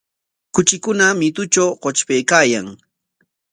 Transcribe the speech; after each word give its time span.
Kuchikuna 0.53 1.05
mitutraw 1.19 1.69
qutrpaykaayan. 1.81 2.67